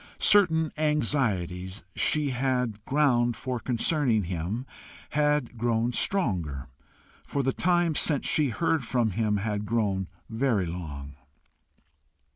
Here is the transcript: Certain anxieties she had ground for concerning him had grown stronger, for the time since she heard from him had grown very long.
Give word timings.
Certain 0.17 0.71
anxieties 0.77 1.83
she 1.95 2.31
had 2.31 2.83
ground 2.85 3.35
for 3.35 3.59
concerning 3.59 4.23
him 4.23 4.65
had 5.11 5.59
grown 5.59 5.93
stronger, 5.93 6.69
for 7.27 7.43
the 7.43 7.53
time 7.53 7.93
since 7.93 8.25
she 8.27 8.49
heard 8.49 8.83
from 8.83 9.11
him 9.11 9.37
had 9.37 9.63
grown 9.63 10.07
very 10.27 10.65
long. 10.65 11.17